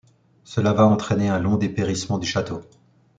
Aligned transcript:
Cela 0.45 0.73
va 0.73 0.87
entraîner 0.87 1.29
un 1.29 1.37
long 1.39 1.57
dépérissement 1.57 2.17
du 2.17 2.25
château. 2.25 2.61